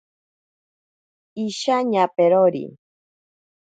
[1.45, 2.65] Isha ñaperori.